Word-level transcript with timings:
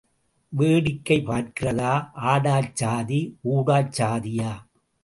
வேடிக்கை 0.53 1.17
பார்க்கிறதா 1.27 1.93
ஆடாச் 2.31 2.73
சாதி 2.73 3.21
ஊடாச் 3.53 3.93
சாதியா? 3.99 4.51